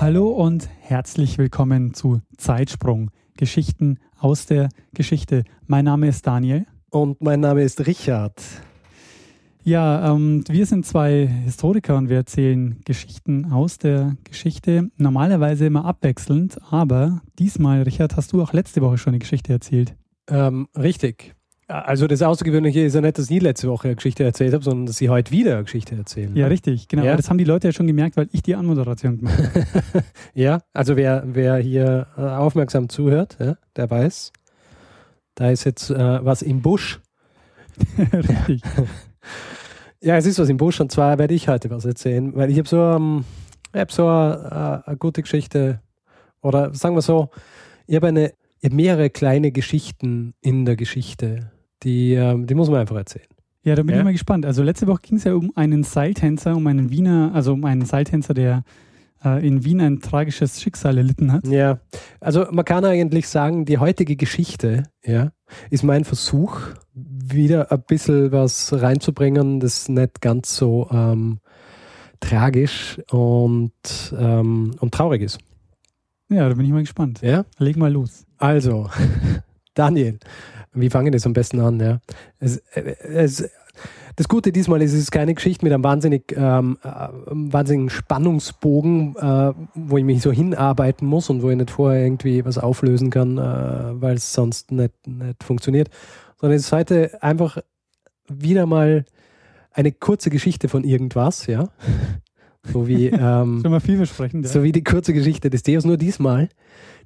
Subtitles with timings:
[0.00, 5.44] Hallo und herzlich willkommen zu Zeitsprung, Geschichten aus der Geschichte.
[5.66, 6.64] Mein Name ist Daniel.
[6.88, 8.42] Und mein Name ist Richard.
[9.62, 14.88] Ja, ähm, wir sind zwei Historiker und wir erzählen Geschichten aus der Geschichte.
[14.96, 19.96] Normalerweise immer abwechselnd, aber diesmal, Richard, hast du auch letzte Woche schon eine Geschichte erzählt.
[20.30, 21.34] Ähm, richtig.
[21.70, 24.86] Also das Außergewöhnliche ist ja nicht, dass ich letzte Woche eine Geschichte erzählt habe, sondern
[24.86, 26.32] dass ich heute wieder eine Geschichte erzähle.
[26.34, 27.04] Ja, richtig, genau.
[27.04, 27.16] Ja.
[27.16, 30.04] das haben die Leute ja schon gemerkt, weil ich die Anmoderation gemacht habe.
[30.34, 34.32] ja, also wer, wer hier äh, aufmerksam zuhört, ja, der weiß,
[35.36, 37.00] da ist jetzt äh, was im Busch.
[38.12, 38.62] richtig.
[40.00, 42.58] ja, es ist was im Busch und zwar werde ich heute was erzählen, weil ich
[42.58, 43.24] habe so, ähm,
[43.72, 45.80] hab so eine, äh, eine gute Geschichte
[46.42, 47.30] oder sagen wir so,
[47.86, 51.50] ich habe eine ich habe mehrere kleine Geschichten in der Geschichte
[51.82, 53.26] die, ähm, die muss man einfach erzählen.
[53.62, 53.98] Ja, da bin ja?
[53.98, 54.46] ich mal gespannt.
[54.46, 57.84] Also letzte Woche ging es ja um einen Seiltänzer, um einen Wiener, also um einen
[57.84, 58.64] Seiltänzer, der
[59.24, 61.46] äh, in Wien ein tragisches Schicksal erlitten hat.
[61.46, 61.80] Ja,
[62.20, 65.32] also man kann eigentlich sagen, die heutige Geschichte ja,
[65.68, 66.60] ist mein Versuch,
[66.94, 71.40] wieder ein bisschen was reinzubringen, das nicht ganz so ähm,
[72.20, 73.72] tragisch und,
[74.18, 75.38] ähm, und traurig ist.
[76.28, 77.20] Ja, da bin ich mal gespannt.
[77.22, 77.44] Ja?
[77.58, 78.24] Leg mal los.
[78.38, 78.88] Also,
[79.74, 80.18] Daniel,
[80.72, 81.80] wie fangen das am besten an?
[81.80, 82.00] Ja?
[82.38, 83.50] Es, es,
[84.16, 89.16] das Gute diesmal ist, es ist keine Geschichte mit einem wahnsinnig, ähm, äh, wahnsinnigen Spannungsbogen,
[89.16, 93.10] äh, wo ich mich so hinarbeiten muss und wo ich nicht vorher irgendwie was auflösen
[93.10, 95.88] kann, äh, weil es sonst nicht, nicht funktioniert.
[96.38, 97.58] Sondern es ist heute einfach
[98.28, 99.04] wieder mal
[99.72, 101.68] eine kurze Geschichte von irgendwas, ja.
[102.64, 104.50] So wie, ähm, Schon mal vielversprechend, ja.
[104.50, 106.48] so wie die kurze Geschichte des Deus, nur diesmal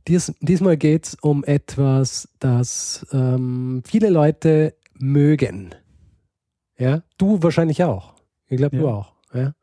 [0.09, 5.75] dies, diesmal geht es um etwas, das ähm, viele Leute mögen.
[6.77, 8.15] Ja, du wahrscheinlich auch.
[8.49, 8.83] Ich glaube, ja.
[8.83, 9.13] du auch.
[9.33, 9.55] Ja?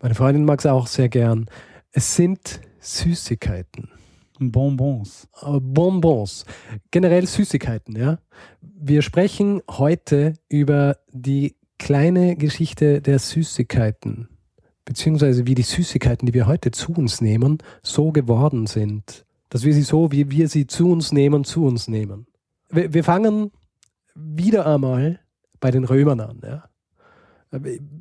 [0.00, 1.46] Meine Freundin mag es auch sehr gern.
[1.90, 3.90] Es sind Süßigkeiten.
[4.38, 5.28] Bonbons.
[5.42, 6.44] Äh, Bonbons.
[6.90, 8.18] Generell Süßigkeiten, ja.
[8.60, 14.28] Wir sprechen heute über die kleine Geschichte der Süßigkeiten,
[14.84, 19.74] beziehungsweise wie die Süßigkeiten, die wir heute zu uns nehmen, so geworden sind dass wir
[19.74, 22.26] sie so, wie wir sie zu uns nehmen, zu uns nehmen.
[22.70, 23.50] Wir, wir fangen
[24.14, 25.20] wieder einmal
[25.60, 26.40] bei den Römern an.
[26.42, 26.64] Ja.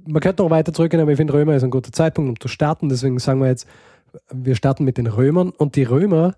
[0.07, 2.47] Man könnte noch weiter zurückgehen, aber ich finde, Römer ist ein guter Zeitpunkt, um zu
[2.47, 2.87] starten.
[2.87, 3.67] Deswegen sagen wir jetzt,
[4.31, 5.49] wir starten mit den Römern.
[5.49, 6.35] Und die Römer,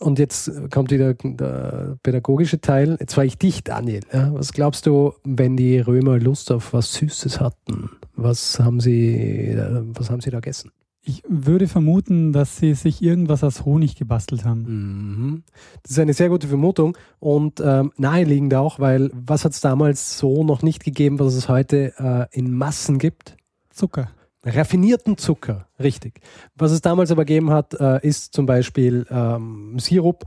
[0.00, 2.96] und jetzt kommt wieder der pädagogische Teil.
[2.98, 4.00] Jetzt war ich dich, Daniel.
[4.12, 4.34] Ja.
[4.34, 7.90] Was glaubst du, wenn die Römer Lust auf was Süßes hatten?
[8.16, 9.56] Was haben sie,
[9.94, 10.72] was haben sie da gegessen?
[11.08, 14.64] Ich würde vermuten, dass sie sich irgendwas aus Honig gebastelt haben.
[14.68, 15.42] Mhm.
[15.82, 20.18] Das ist eine sehr gute Vermutung und ähm, naheliegend auch, weil was hat es damals
[20.18, 23.38] so noch nicht gegeben, was es heute äh, in Massen gibt?
[23.70, 24.10] Zucker.
[24.44, 26.20] Raffinierten Zucker, richtig.
[26.56, 30.26] Was es damals aber gegeben hat, äh, ist zum Beispiel ähm, Sirup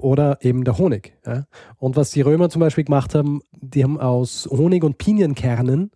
[0.00, 1.18] oder eben der Honig.
[1.26, 1.46] Ja?
[1.78, 5.90] Und was die Römer zum Beispiel gemacht haben, die haben aus Honig und Pinienkernen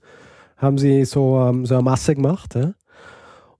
[0.56, 2.56] haben sie so, ähm, so eine Masse gemacht.
[2.56, 2.74] Ja?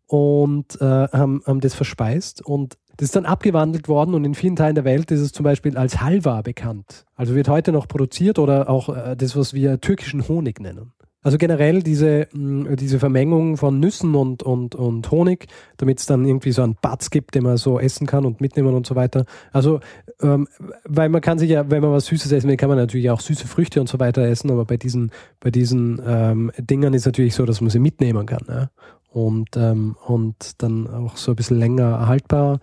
[0.07, 2.45] Und äh, haben, haben das verspeist.
[2.45, 5.45] Und das ist dann abgewandelt worden und in vielen Teilen der Welt ist es zum
[5.45, 7.05] Beispiel als Halva bekannt.
[7.15, 10.93] Also wird heute noch produziert oder auch äh, das, was wir türkischen Honig nennen.
[11.27, 16.25] Also generell diese, mh, diese Vermengung von Nüssen und, und, und Honig, damit es dann
[16.25, 19.25] irgendwie so einen Batz gibt, den man so essen kann und mitnehmen und so weiter.
[19.53, 19.81] Also,
[20.23, 20.47] ähm,
[20.85, 23.19] weil man kann sich ja, wenn man was Süßes essen will, kann man natürlich auch
[23.19, 27.07] süße Früchte und so weiter essen, aber bei diesen, bei diesen ähm, Dingern ist es
[27.07, 28.45] natürlich so, dass man sie mitnehmen kann.
[28.49, 28.71] Ja?
[29.17, 32.61] Und, ähm, und dann auch so ein bisschen länger haltbar.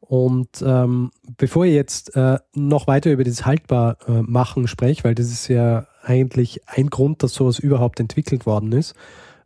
[0.00, 5.26] Und ähm, bevor ich jetzt äh, noch weiter über das haltbar äh, spreche, weil das
[5.26, 8.96] ist ja eigentlich ein Grund, dass sowas überhaupt entwickelt worden ist,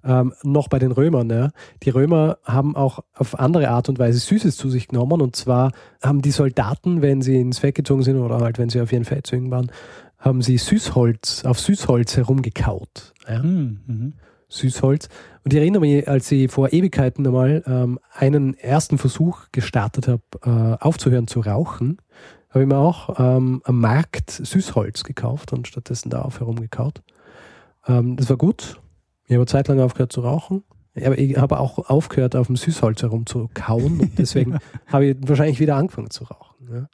[0.03, 1.29] ähm, noch bei den Römern.
[1.29, 1.51] Ja.
[1.83, 5.21] Die Römer haben auch auf andere Art und Weise Süßes zu sich genommen.
[5.21, 8.81] Und zwar haben die Soldaten, wenn sie ins Feld gezogen sind oder halt wenn sie
[8.81, 9.71] auf ihren Feldzügen waren,
[10.19, 13.13] haben sie Süßholz, auf Süßholz herumgekaut.
[13.29, 13.43] Ja.
[13.43, 14.13] Hm, mhm.
[14.49, 15.09] Süßholz.
[15.45, 20.23] Und ich erinnere mich, als ich vor Ewigkeiten einmal ähm, einen ersten Versuch gestartet habe,
[20.45, 21.99] äh, aufzuhören zu rauchen,
[22.51, 27.03] habe ich mir auch ähm, am Markt Süßholz gekauft und stattdessen da auf herumgekaut.
[27.87, 28.81] Ähm, das war gut.
[29.27, 30.65] Ich habe eine Zeit lang aufgehört zu rauchen.
[31.05, 35.77] Aber ich habe auch aufgehört, auf dem Süßholz herumzukauen und deswegen habe ich wahrscheinlich wieder
[35.77, 36.69] angefangen zu rauchen.
[36.73, 36.89] Ja.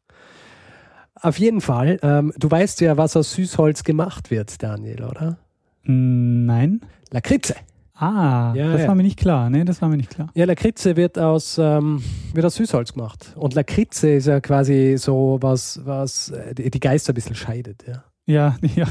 [1.15, 5.39] Auf jeden Fall, ähm, du weißt ja, was aus Süßholz gemacht wird, Daniel, oder?
[5.85, 6.81] Nein.
[7.12, 7.55] Lakritze.
[7.94, 8.88] Ah, Ja, das ja.
[8.88, 9.49] war mir nicht klar.
[9.50, 10.29] Nee, das war mir nicht klar.
[10.35, 13.32] Ja, Lakritze wird aus, ähm, wird aus Süßholz gemacht.
[13.37, 17.85] Und Lakritze ist ja quasi so was, was äh, die, die Geister ein bisschen scheidet.
[17.87, 18.03] Ja.
[18.32, 18.87] Ja, ja,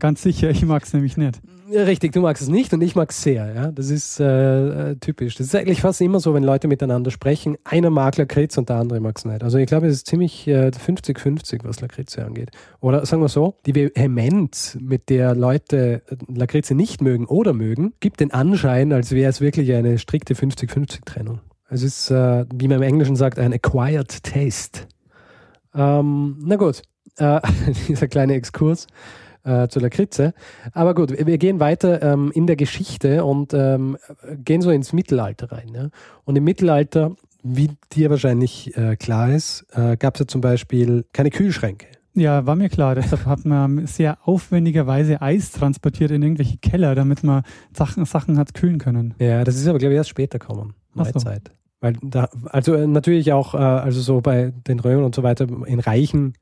[0.00, 0.50] ganz sicher.
[0.50, 1.40] Ich mag es nämlich nicht.
[1.72, 3.54] Richtig, du magst es nicht und ich mag es sehr.
[3.54, 3.70] Ja?
[3.70, 5.36] Das ist äh, äh, typisch.
[5.36, 7.56] Das ist eigentlich fast immer so, wenn Leute miteinander sprechen.
[7.62, 9.44] Einer mag Lakritz und der andere mag es nicht.
[9.44, 12.50] Also ich glaube, es ist ziemlich äh, 50-50, was Lakritze angeht.
[12.80, 17.92] Oder sagen wir so, die Vehemenz, mit der Leute äh, Lakritze nicht mögen oder mögen,
[18.00, 21.38] gibt den Anschein, als wäre es wirklich eine strikte 50-50-Trennung.
[21.68, 24.88] Es ist, äh, wie man im Englischen sagt, ein acquired taste.
[25.72, 26.82] Ähm, na gut,
[27.16, 27.40] äh,
[27.88, 28.86] dieser kleine Exkurs
[29.44, 30.34] äh, zu Lakritze.
[30.72, 33.96] Aber gut, wir gehen weiter ähm, in der Geschichte und ähm,
[34.44, 35.70] gehen so ins Mittelalter rein.
[35.74, 35.88] Ja?
[36.24, 37.12] Und im Mittelalter,
[37.42, 41.86] wie dir wahrscheinlich äh, klar ist, äh, gab es ja zum Beispiel keine Kühlschränke.
[42.14, 42.96] Ja, war mir klar.
[42.96, 48.52] Deshalb hat man sehr aufwendigerweise Eis transportiert in irgendwelche Keller, damit man Sachen, Sachen hat
[48.52, 49.14] kühlen können.
[49.18, 50.74] Ja, das ist aber, glaube ich, erst später gekommen.
[50.94, 51.52] Neuzeit.
[51.80, 55.46] Weil da, also äh, natürlich auch, äh, also so bei den Römern und so weiter,
[55.66, 56.34] in Reichen,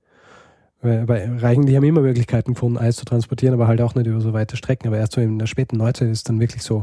[0.82, 4.06] äh, bei Reichen, die haben immer Möglichkeiten gefunden, Eis zu transportieren, aber halt auch nicht
[4.06, 4.88] über so weite Strecken.
[4.88, 6.82] Aber erst so in der späten Neuzeit ist dann wirklich so,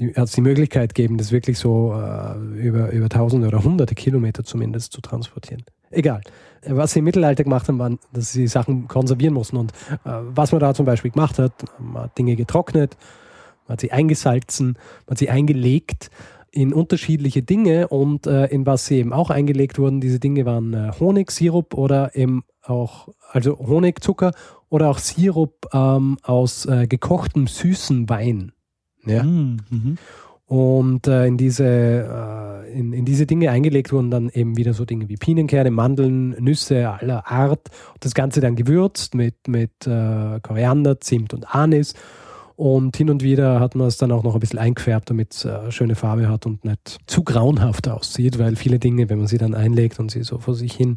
[0.00, 4.44] hat es die Möglichkeit gegeben, das wirklich so äh, über, über tausende oder hunderte Kilometer
[4.44, 5.64] zumindest zu transportieren.
[5.90, 6.20] Egal.
[6.66, 9.56] Was sie im Mittelalter gemacht haben, waren, dass sie Sachen konservieren mussten.
[9.56, 9.72] Und
[10.04, 12.96] äh, was man da zum Beispiel gemacht hat, man hat Dinge getrocknet,
[13.66, 16.10] man hat sie eingesalzen, man hat sie eingelegt
[16.50, 20.00] in unterschiedliche Dinge und äh, in was sie eben auch eingelegt wurden.
[20.00, 24.32] Diese Dinge waren äh, Honig, Sirup oder eben auch, also Honig, Zucker
[24.68, 28.52] oder auch Sirup ähm, aus äh, gekochtem süßen Wein.
[29.04, 29.22] Ja?
[29.22, 29.98] Mm, mhm.
[30.46, 34.84] Und äh, in, diese, äh, in, in diese Dinge eingelegt wurden dann eben wieder so
[34.84, 37.68] Dinge wie Pinienkerne, Mandeln, Nüsse aller Art.
[37.98, 41.94] Das Ganze dann gewürzt mit, mit äh, Koriander, Zimt und Anis.
[42.54, 45.44] Und hin und wieder hat man es dann auch noch ein bisschen eingefärbt, damit es
[45.44, 49.38] äh, schöne Farbe hat und nicht zu grauenhaft aussieht, weil viele Dinge, wenn man sie
[49.38, 50.94] dann einlegt und sie so vor sich hin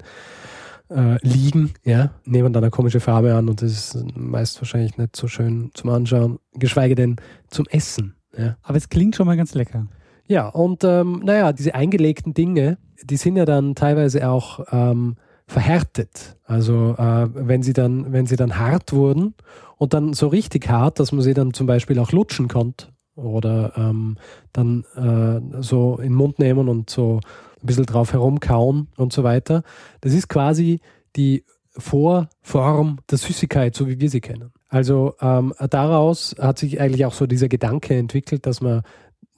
[0.90, 5.16] äh, liegen, ja, nehmen dann eine komische Farbe an und das ist meist wahrscheinlich nicht
[5.16, 7.18] so schön zum Anschauen, geschweige denn
[7.50, 8.16] zum Essen.
[8.38, 8.58] Ja.
[8.64, 9.88] Aber es klingt schon mal ganz lecker.
[10.26, 15.16] Ja, und ähm, naja, diese eingelegten Dinge, die sind ja dann teilweise auch ähm,
[15.48, 16.38] verhärtet.
[16.46, 19.34] Also äh, wenn sie dann, wenn sie dann hart wurden
[19.78, 23.74] und dann so richtig hart, dass man sie dann zum Beispiel auch lutschen konnte oder
[23.76, 24.18] ähm,
[24.54, 27.20] dann äh, so in den Mund nehmen und so
[27.62, 29.64] ein bisschen drauf herumkauen und so weiter.
[30.02, 30.82] Das ist quasi
[31.16, 34.52] die Vorform der Süßigkeit, so wie wir sie kennen.
[34.70, 38.84] Also ähm, daraus hat sich eigentlich auch so dieser Gedanke entwickelt, dass man,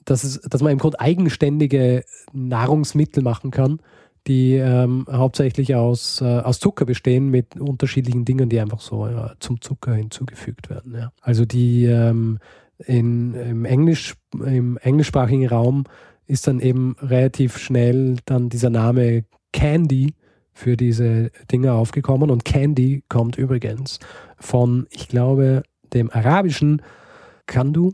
[0.04, 3.80] dass, es, dass man im Grunde eigenständige Nahrungsmittel machen kann,
[4.26, 9.32] die ähm, hauptsächlich aus, äh, aus Zucker bestehen mit unterschiedlichen Dingen, die einfach so ja,
[9.40, 10.94] zum Zucker hinzugefügt werden.
[10.94, 11.12] Ja.
[11.20, 12.38] Also die ähm,
[12.78, 15.84] in, im, Englisch, im englischsprachigen Raum
[16.32, 20.14] ist dann eben relativ schnell dann dieser Name Candy
[20.52, 22.30] für diese Dinge aufgekommen.
[22.30, 23.98] Und Candy kommt übrigens
[24.38, 25.62] von, ich glaube,
[25.92, 26.82] dem arabischen
[27.46, 27.92] Kandu,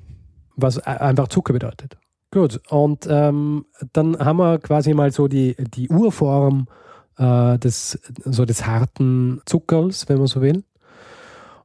[0.57, 1.99] was einfach Zucker bedeutet.
[2.31, 6.69] Gut, und ähm, dann haben wir quasi mal so die, die Urform
[7.17, 10.63] äh, des, so des harten Zuckers, wenn man so will.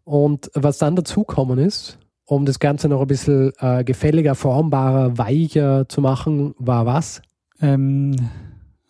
[0.06, 2.00] Und was dann dazukommen ist,
[2.36, 7.22] um das Ganze noch ein bisschen äh, gefälliger, formbarer, weicher zu machen, war was?
[7.62, 8.16] Ähm,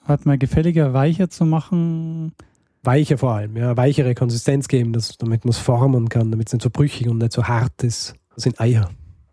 [0.04, 2.34] hat mal gefälliger, weicher zu machen.
[2.84, 6.54] Weicher vor allem, ja, weichere Konsistenz geben, dass, damit man es formen kann, damit es
[6.54, 8.14] nicht so brüchig und nicht so hart ist.
[8.36, 8.90] Das sind Eier.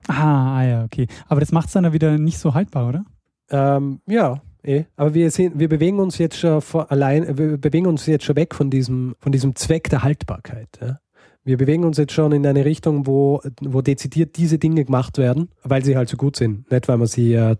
[0.07, 1.09] Ah, ja, okay.
[1.27, 3.05] Aber das macht es dann ja wieder nicht so haltbar, oder?
[3.51, 4.85] Ähm, ja, eh.
[4.97, 8.37] Aber wir sehen, wir bewegen uns jetzt schon vor, allein, wir bewegen uns jetzt schon
[8.37, 10.69] weg von diesem, von diesem Zweck der Haltbarkeit.
[10.81, 11.01] Ja?
[11.45, 15.49] Wir bewegen uns jetzt schon in eine Richtung, wo, wo dezidiert diese Dinge gemacht werden,
[15.63, 16.71] weil sie halt so gut sind.
[16.71, 17.57] Nicht, weil man sie äh,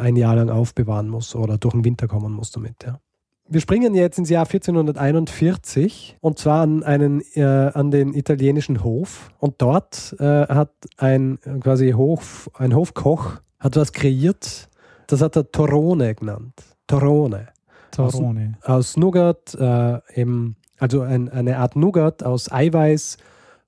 [0.00, 2.82] ein Jahr lang aufbewahren muss oder durch den Winter kommen muss damit.
[2.84, 3.00] Ja.
[3.48, 9.30] Wir springen jetzt ins Jahr 1441 und zwar an, einen, äh, an den italienischen Hof.
[9.38, 14.68] Und dort äh, hat ein quasi Hof, ein Hofkoch hat was kreiert,
[15.06, 16.54] das hat er Torone genannt.
[16.86, 17.48] Torone.
[17.90, 18.54] Torone.
[18.62, 23.16] Aus, aus Nougat, äh, eben, also ein, eine Art Nougat aus Eiweiß,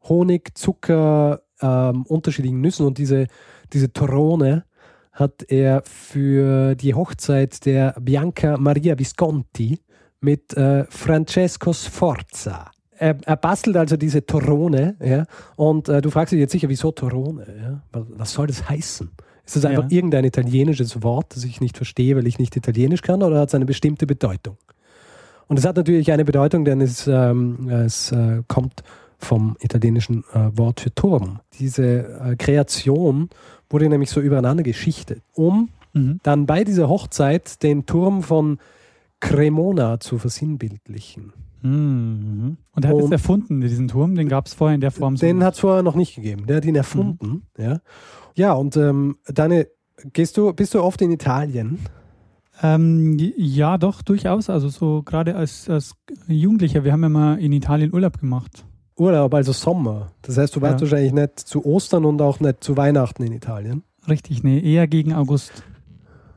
[0.08, 3.28] Honig, Zucker, ähm, unterschiedlichen Nüssen und diese,
[3.72, 4.64] diese Torone
[5.12, 9.78] hat er für die Hochzeit der Bianca Maria Visconti
[10.20, 12.72] mit äh, Francesco Sforza.
[12.98, 15.24] Er, er, bastelt also diese Torone, ja,
[15.56, 17.46] und äh, du fragst dich jetzt sicher, wieso Torone?
[17.60, 17.82] Ja?
[17.92, 19.10] Was, was soll das heißen?
[19.46, 19.96] Ist das einfach Ja.
[19.96, 23.54] irgendein italienisches Wort, das ich nicht verstehe, weil ich nicht Italienisch kann, oder hat es
[23.54, 24.56] eine bestimmte Bedeutung?
[25.46, 28.82] Und es hat natürlich eine Bedeutung, denn es, ähm, es äh, kommt
[29.18, 31.40] vom italienischen äh, Wort für Turm.
[31.58, 31.84] Diese
[32.20, 33.28] äh, Kreation
[33.70, 36.18] wurde nämlich so übereinander geschichtet, um Mhm.
[36.24, 38.58] dann bei dieser Hochzeit den Turm von
[39.20, 41.32] Cremona zu versinnbildlichen.
[41.62, 42.56] Mhm.
[42.72, 45.16] Und er hat Um- jetzt erfunden, diesen Turm, den gab es vorher in der Form
[45.16, 45.24] so.
[45.24, 46.46] Den hat es vorher noch nicht gegeben.
[46.46, 47.46] Der hat ihn erfunden.
[47.56, 47.78] Ja,
[48.34, 49.68] ja und ähm, deine,
[50.12, 51.78] gehst du, bist du oft in Italien?
[52.62, 54.48] Ähm, ja, doch, durchaus.
[54.48, 55.94] Also so gerade als, als
[56.28, 58.64] Jugendlicher, wir haben ja mal in Italien Urlaub gemacht.
[58.96, 60.12] Urlaub, also Sommer.
[60.22, 60.80] Das heißt, du warst Ja.
[60.82, 63.82] wahrscheinlich nicht zu Ostern und auch nicht zu Weihnachten in Italien.
[64.08, 65.64] Richtig, nee, eher gegen August.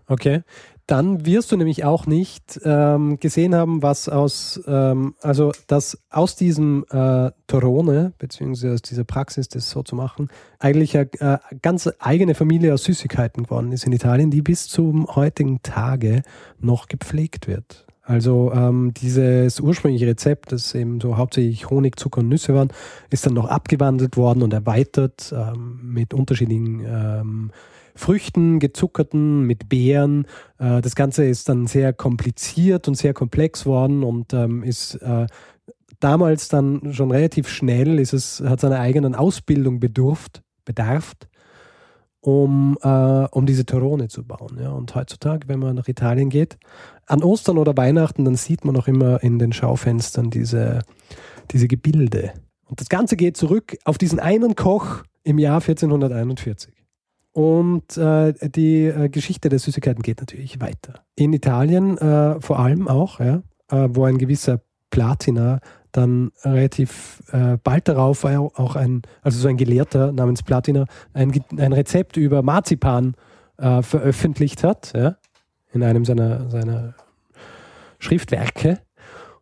[0.07, 0.41] Okay.
[0.87, 6.37] Dann wirst du nämlich auch nicht ähm, gesehen haben, was aus, ähm, also dass aus
[6.37, 10.29] diesem äh, Torone, beziehungsweise aus dieser Praxis, das so zu machen,
[10.59, 15.07] eigentlich eine äh, ganz eigene Familie aus Süßigkeiten geworden ist in Italien, die bis zum
[15.07, 16.23] heutigen Tage
[16.59, 17.85] noch gepflegt wird.
[18.07, 22.69] Also ähm, dieses ursprüngliche Rezept, das eben so hauptsächlich Honig, Zucker und Nüsse waren,
[23.09, 27.51] ist dann noch abgewandelt worden und erweitert ähm, mit unterschiedlichen ähm,
[27.97, 30.25] Früchten, gezuckerten, mit Beeren.
[30.59, 35.27] Äh, das Ganze ist dann sehr kompliziert und sehr komplex worden und ähm, ist äh,
[35.99, 41.27] damals dann schon relativ schnell, ist es, hat seiner eigenen Ausbildung bedurft, bedarft,
[42.21, 42.87] um, äh,
[43.31, 44.59] um diese Torone zu bauen.
[44.61, 44.71] Ja.
[44.71, 46.57] Und heutzutage, wenn man nach Italien geht,
[47.05, 50.79] an Ostern oder Weihnachten, dann sieht man auch immer in den Schaufenstern diese,
[51.51, 52.33] diese Gebilde.
[52.65, 56.76] Und das Ganze geht zurück auf diesen einen Koch im Jahr 1441.
[57.37, 61.03] Und äh, die äh, Geschichte der Süßigkeiten geht natürlich weiter.
[61.13, 65.59] In Italien äh, vor allem auch, ja, äh, wo ein gewisser Platina
[65.91, 71.73] dann relativ äh, bald darauf auch ein, also so ein Gelehrter namens Platina, ein, ein
[71.73, 73.13] Rezept über Marzipan
[73.59, 75.17] äh, veröffentlicht hat, ja,
[75.73, 76.95] in einem seiner, seiner
[77.99, 78.79] Schriftwerke.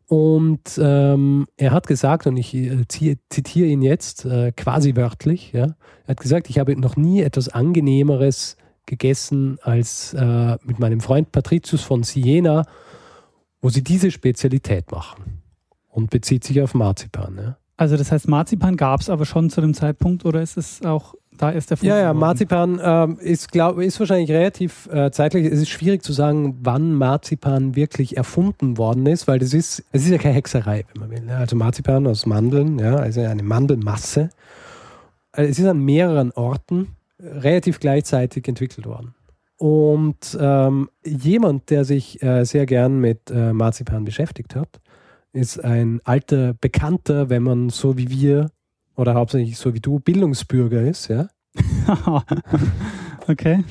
[0.07, 2.85] Und ähm, er hat gesagt, und ich äh,
[3.29, 7.49] zitiere ihn jetzt äh, quasi wörtlich, ja, er hat gesagt, ich habe noch nie etwas
[7.49, 12.65] Angenehmeres gegessen als äh, mit meinem Freund Patricius von Siena,
[13.61, 15.41] wo sie diese Spezialität machen.
[15.89, 17.37] Und bezieht sich auf Marzipan.
[17.37, 20.83] Ja, Also das heißt, Marzipan gab es aber schon zu dem Zeitpunkt oder ist es
[20.83, 22.19] auch da erst erfunden ja, ja worden?
[22.19, 25.45] Marzipan ähm, ist, glaub, ist wahrscheinlich relativ äh, zeitlich.
[25.45, 30.03] Es ist schwierig zu sagen, wann Marzipan wirklich erfunden worden ist, weil das ist, es
[30.03, 31.27] ist ja keine Hexerei, wenn man will.
[31.27, 31.37] Ja.
[31.37, 34.29] Also Marzipan aus Mandeln, ja, also eine Mandelmasse.
[35.31, 39.13] Also es ist an mehreren Orten relativ gleichzeitig entwickelt worden.
[39.57, 44.81] Und ähm, jemand, der sich äh, sehr gern mit äh, Marzipan beschäftigt hat,
[45.31, 48.51] ist ein alter Bekannter, wenn man so wie wir
[48.95, 51.27] oder hauptsächlich so wie du Bildungsbürger ist, ja.
[53.27, 53.63] okay.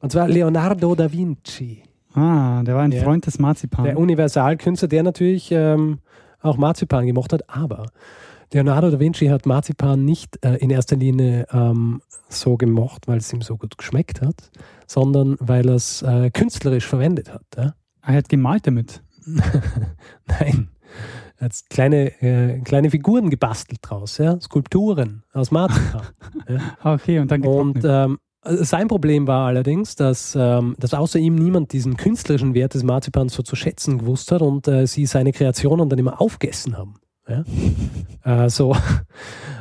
[0.00, 1.82] Und zwar Leonardo da Vinci,
[2.14, 3.02] Ah, der war ein Ja.
[3.02, 3.84] Freund des Marzipan.
[3.84, 5.98] der Universalkünstler, der natürlich ähm,
[6.40, 7.90] auch Marzipan gemocht hat, aber
[8.52, 13.32] Leonardo da Vinci hat Marzipan nicht äh, in erster Linie ähm, so gemocht, weil es
[13.32, 14.50] ihm so gut geschmeckt hat,
[14.86, 17.42] sondern weil er es äh, künstlerisch verwendet hat.
[17.56, 17.74] Ja?
[18.02, 19.02] er hat gemalt damit.
[20.26, 20.70] Nein.
[21.38, 24.40] Er hat kleine, äh, kleine Figuren gebastelt draus, ja?
[24.40, 26.02] Skulpturen aus Marzipan.
[26.82, 28.08] Ah, okay, und dann Und getrocknet.
[28.10, 28.18] ähm,
[28.64, 33.34] sein Problem war allerdings, dass, ähm, dass außer ihm niemand diesen künstlerischen Wert des Marzipans
[33.34, 36.94] so zu schätzen gewusst hat und äh, sie seine Kreationen dann immer aufgegessen haben.
[37.28, 37.44] Ja?
[38.44, 38.74] äh, so.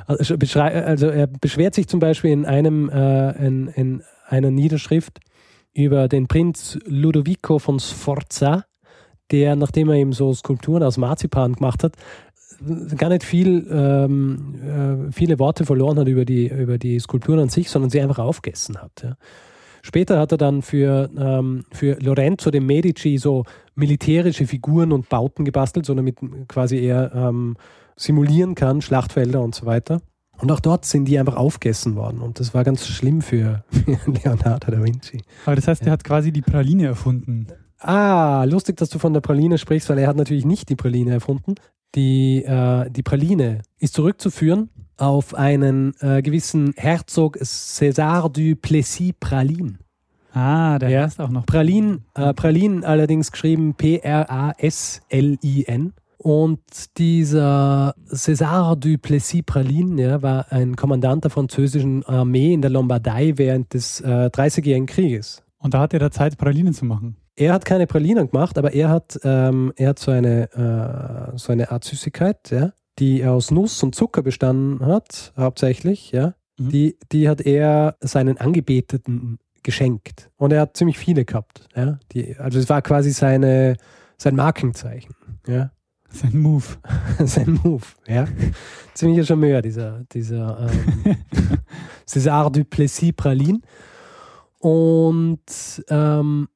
[0.08, 5.20] Also, also er beschwert sich zum Beispiel in, einem, äh, in, in einer Niederschrift
[5.74, 8.64] über den Prinz Ludovico von Sforza,
[9.32, 11.96] der, nachdem er eben so Skulpturen aus Marzipan gemacht hat,
[12.98, 17.50] gar nicht viel, ähm, äh, viele Worte verloren hat über die, über die Skulpturen an
[17.50, 19.04] sich, sondern sie einfach aufgegessen hat.
[19.04, 19.16] Ja.
[19.84, 25.46] Später hat er dann für, ähm, für Lorenzo de Medici so militärische Figuren und Bauten
[25.46, 26.18] gebastelt, so damit
[26.48, 27.56] quasi er ähm,
[27.96, 30.02] simulieren kann, Schlachtfelder und so weiter.
[30.40, 32.22] Und auch dort sind die einfach aufgegessen worden.
[32.22, 33.64] Und das war ganz schlimm für
[34.06, 35.22] Leonardo da Vinci.
[35.46, 37.48] Aber das heißt, er hat quasi die Praline erfunden.
[37.80, 41.12] Ah, lustig, dass du von der Praline sprichst, weil er hat natürlich nicht die Praline
[41.12, 41.56] erfunden.
[41.96, 49.78] Die, äh, die Praline ist zurückzuführen auf einen äh, gewissen Herzog César du Plessis Pralin.
[50.34, 51.04] Ah, der Ja.
[51.04, 51.46] heißt auch noch.
[51.46, 53.76] Pralin, äh, Pralin allerdings geschrieben
[54.70, 55.94] P-R-A-S-L-I-N.
[56.18, 56.60] Und
[56.98, 63.34] dieser César du Plessis Pralin ja, war ein Kommandant der französischen Armee in der Lombardei
[63.38, 65.44] während des äh, Dreißigjährigen Krieges.
[65.60, 67.16] Und da hat er da Zeit, Pralinen zu machen.
[67.40, 70.52] Er hat keine Pralinen gemacht, aber er hat, ähm, er hat so, eine,
[71.34, 76.34] äh, so eine Art Süßigkeit, ja, die aus Nuss und Zucker bestanden hat, hauptsächlich, ja.
[76.58, 76.70] Mhm.
[76.70, 80.32] Die, die hat er seinen Angebeteten geschenkt.
[80.38, 81.68] Und er hat ziemlich viele gehabt.
[81.76, 82.00] Ja?
[82.12, 83.76] Die, also es war quasi seine,
[84.18, 85.14] sein Markenzeichen.
[85.46, 85.72] Ja?
[86.10, 86.66] Sein Move.
[87.26, 88.28] sein Move, ja.
[88.96, 91.18] Ziemlicher Charmeur, dieser, dieser ähm,
[92.08, 93.62] César du Plessis Pralin.
[94.60, 96.48] Und ähm,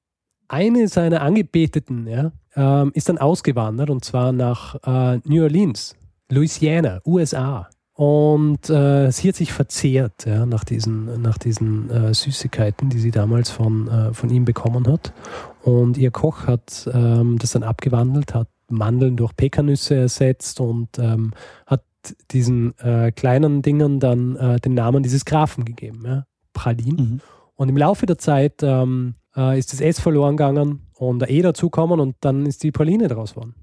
[0.51, 5.96] eine seiner Angebeteten ja, ähm, ist dann ausgewandert und zwar nach äh, New Orleans,
[6.29, 7.70] Louisiana, USA.
[7.93, 13.12] Und äh, sie hat sich verzehrt ja, nach diesen, nach diesen äh, Süßigkeiten, die sie
[13.12, 15.13] damals von, äh, von ihm bekommen hat.
[15.62, 21.34] Und ihr Koch hat ähm, das dann abgewandelt, hat Mandeln durch Pekannüsse ersetzt und ähm,
[21.67, 21.84] hat
[22.31, 26.25] diesen äh, kleinen Dingern dann äh, den Namen dieses Grafen gegeben, ja?
[26.53, 26.96] Pralin.
[26.96, 27.22] Mhm.
[27.55, 31.42] Und im Laufe der Zeit ähm, äh, ist das S verloren gegangen und der E
[31.42, 33.56] dazukommen und dann ist die Praline daraus geworden.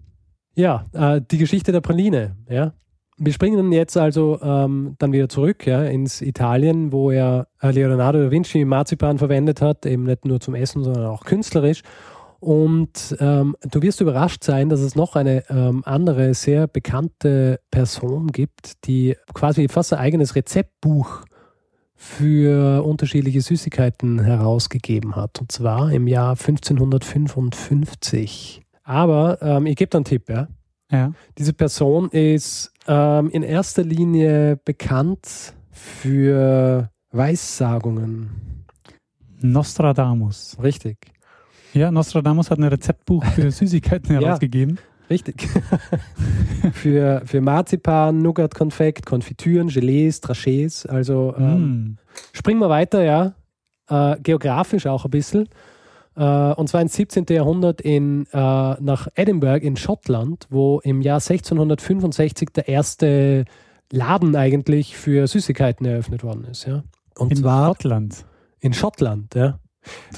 [0.54, 2.72] Ja, äh, die Geschichte der Praline, ja.
[3.20, 8.22] Wir springen jetzt also ähm, dann wieder zurück ja, ins Italien, wo er äh, Leonardo
[8.22, 11.82] da Vinci Marzipan verwendet hat, eben nicht nur zum Essen, sondern auch künstlerisch.
[12.40, 18.28] Und ähm, du wirst überrascht sein, dass es noch eine ähm, andere sehr bekannte Person
[18.28, 21.24] gibt, die quasi fast ein eigenes Rezeptbuch
[22.00, 25.40] für unterschiedliche Süßigkeiten herausgegeben hat.
[25.40, 28.62] Und zwar im Jahr 1555.
[28.84, 30.46] Aber ähm, ich gebe da einen Tipp, ja?
[30.92, 31.10] ja.
[31.36, 38.64] Diese Person ist ähm, in erster Linie bekannt für Weissagungen.
[39.40, 40.56] Nostradamus.
[40.62, 40.98] Richtig.
[41.74, 44.78] Ja, Nostradamus hat ein Rezeptbuch für Süßigkeiten herausgegeben.
[45.10, 45.48] Richtig.
[46.72, 50.86] für, für Marzipan, Nougat-Konfekt, Konfitüren, Gelees, Trachés.
[50.86, 51.98] Also ähm, mm.
[52.32, 53.34] springen wir weiter, ja.
[53.88, 55.48] Äh, geografisch auch ein bisschen.
[56.16, 57.26] Äh, und zwar ins 17.
[57.30, 63.44] Jahrhundert in, äh, nach Edinburgh in Schottland, wo im Jahr 1665 der erste
[63.90, 66.66] Laden eigentlich für Süßigkeiten eröffnet worden ist.
[66.66, 66.82] Ja.
[67.16, 68.26] Und in Schottland.
[68.60, 69.58] In Schottland, ja.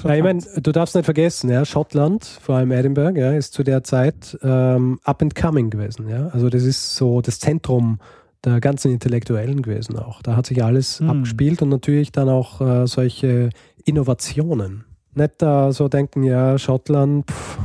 [0.03, 3.63] Ja, ich meine, du darfst nicht vergessen, ja, Schottland, vor allem Edinburgh, ja, ist zu
[3.63, 6.07] der Zeit ähm, up and coming gewesen.
[6.07, 6.27] Ja?
[6.27, 7.99] Also das ist so das Zentrum
[8.43, 10.21] der ganzen Intellektuellen gewesen auch.
[10.21, 11.09] Da hat sich alles hm.
[11.09, 13.49] abgespielt und natürlich dann auch äh, solche
[13.85, 14.85] Innovationen.
[15.13, 17.59] Nicht da so denken, ja, Schottland pff,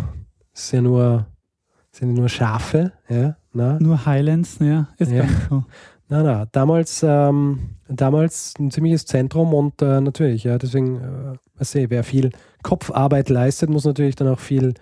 [0.52, 1.26] ist ja nur,
[1.92, 3.36] sind ja nur Schafe, ja.
[3.52, 3.78] Na?
[3.80, 5.24] Nur Highlands, ja, ist ja.
[5.48, 5.64] so.
[6.08, 11.90] Na, na, damals, ähm, damals ein ziemliches Zentrum und äh, natürlich, ja, deswegen, äh, ich,
[11.90, 12.30] wer viel
[12.62, 14.74] Kopfarbeit leistet, muss natürlich dann auch viel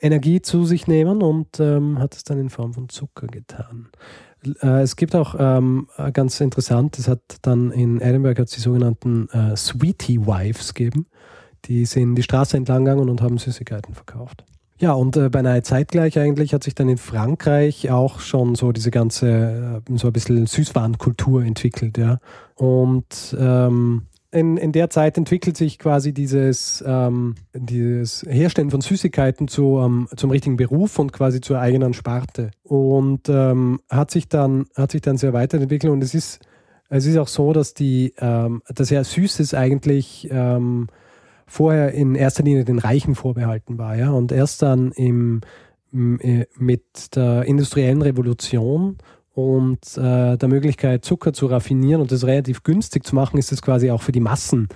[0.00, 3.88] Energie zu sich nehmen und ähm, hat es dann in Form von Zucker getan.
[4.60, 9.28] Äh, es gibt auch ähm, ganz interessant, es hat dann in Edinburgh hat die sogenannten
[9.30, 11.06] äh, Sweetie Wives gegeben.
[11.66, 14.44] Die sind die Straße entlang gegangen und haben Süßigkeiten verkauft.
[14.84, 18.90] Ja, und äh, beinahe zeitgleich eigentlich hat sich dann in Frankreich auch schon so diese
[18.90, 22.18] ganze, äh, so ein bisschen Süßwarenkultur entwickelt, ja.
[22.54, 29.48] Und ähm, in, in der Zeit entwickelt sich quasi dieses, ähm, dieses Herstellen von Süßigkeiten
[29.48, 32.50] zu, ähm, zum richtigen Beruf und quasi zur eigenen Sparte.
[32.62, 36.40] Und ähm, hat, sich dann, hat sich dann sehr weiterentwickelt und es ist,
[36.90, 40.88] es ist auch so, dass die, ähm, dass ja Süßes eigentlich ähm,
[41.46, 43.96] vorher in erster Linie den Reichen vorbehalten war.
[43.96, 44.10] Ja?
[44.10, 45.40] Und erst dann im,
[45.92, 48.98] äh, mit der industriellen Revolution
[49.32, 53.62] und äh, der Möglichkeit, Zucker zu raffinieren und das relativ günstig zu machen, ist es
[53.62, 54.68] quasi auch für die Massen,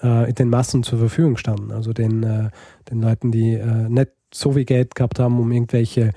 [0.00, 1.72] äh, den Massen zur Verfügung gestanden.
[1.72, 2.50] Also den, äh,
[2.90, 6.12] den Leuten, die äh, nicht so viel Geld gehabt haben, um irgendwelche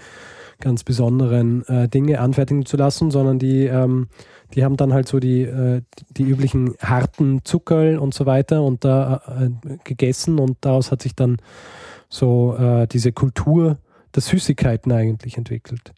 [0.60, 4.08] ganz besonderen äh, Dinge anfertigen zu lassen, sondern die ähm,
[4.54, 8.86] die haben dann halt so die, äh, die üblichen harten Zuckerl und so weiter und
[8.86, 11.38] da äh, gegessen und daraus hat sich dann
[12.10, 13.78] so äh, diese Kultur
[14.14, 15.94] der Süßigkeiten eigentlich entwickelt.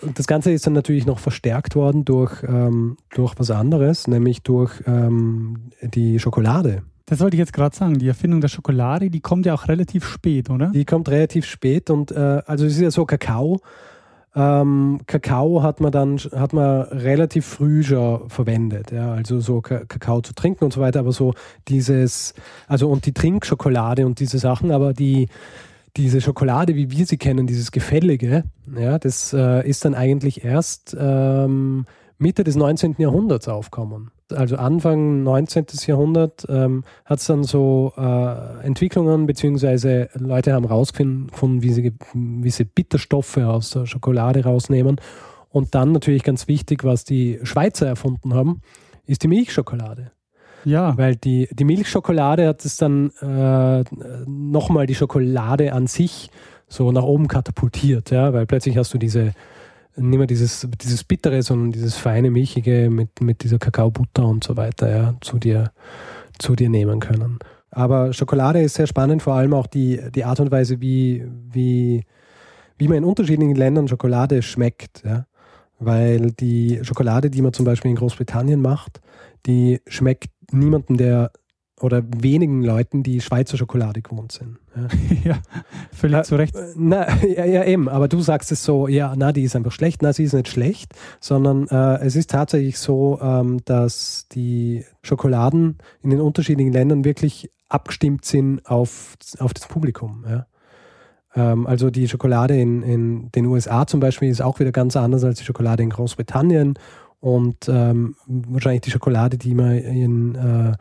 [0.00, 4.42] Und das Ganze ist dann natürlich noch verstärkt worden durch, ähm, durch was anderes, nämlich
[4.42, 6.82] durch ähm, die Schokolade.
[7.10, 7.98] Das wollte ich jetzt gerade sagen.
[7.98, 10.68] Die Erfindung der Schokolade, die kommt ja auch relativ spät, oder?
[10.68, 13.60] Die kommt relativ spät und äh, also es ist ja so Kakao
[14.34, 20.20] ähm, Kakao hat man dann hat man relativ früh schon verwendet, ja, also so Kakao
[20.20, 21.34] zu trinken und so weiter, aber so
[21.66, 22.34] dieses,
[22.68, 25.28] also und die Trinkschokolade und diese Sachen, aber die
[25.96, 28.44] diese Schokolade, wie wir sie kennen, dieses Gefällige,
[28.78, 32.94] ja, das äh, ist dann eigentlich erst ähm, Mitte des 19.
[32.98, 35.66] Jahrhunderts aufkommen also Anfang 19.
[35.86, 42.50] Jahrhundert, ähm, hat es dann so äh, Entwicklungen, beziehungsweise Leute haben rausgefunden, wie sie, wie
[42.50, 45.00] sie Bitterstoffe aus der Schokolade rausnehmen.
[45.50, 48.60] Und dann natürlich ganz wichtig, was die Schweizer erfunden haben,
[49.06, 50.12] ist die Milchschokolade.
[50.64, 50.96] Ja.
[50.96, 53.84] Weil die, die Milchschokolade hat es dann äh,
[54.26, 56.30] nochmal die Schokolade an sich
[56.68, 59.32] so nach oben katapultiert, ja, weil plötzlich hast du diese
[60.00, 64.56] nicht mehr dieses, dieses Bittere, sondern dieses feine Milchige mit, mit dieser Kakaobutter und so
[64.56, 65.72] weiter ja, zu, dir,
[66.38, 67.38] zu dir nehmen können.
[67.70, 72.04] Aber Schokolade ist sehr spannend, vor allem auch die, die Art und Weise, wie, wie,
[72.78, 75.02] wie man in unterschiedlichen Ländern Schokolade schmeckt.
[75.04, 75.26] Ja?
[75.78, 79.00] Weil die Schokolade, die man zum Beispiel in Großbritannien macht,
[79.46, 81.30] die schmeckt niemandem, der
[81.80, 84.58] oder wenigen Leuten, die Schweizer Schokolade gewohnt sind.
[84.76, 84.88] Ja,
[85.32, 85.38] ja
[85.92, 86.54] völlig äh, zu Recht.
[86.76, 90.02] Na, ja, ja, eben, aber du sagst es so, ja, na, die ist einfach schlecht,
[90.02, 95.78] na, sie ist nicht schlecht, sondern äh, es ist tatsächlich so, ähm, dass die Schokoladen
[96.02, 100.24] in den unterschiedlichen Ländern wirklich abgestimmt sind auf, auf das Publikum.
[100.28, 100.46] Ja.
[101.34, 105.24] Ähm, also die Schokolade in, in den USA zum Beispiel ist auch wieder ganz anders
[105.24, 106.74] als die Schokolade in Großbritannien
[107.20, 110.72] und ähm, wahrscheinlich die Schokolade, die man in äh,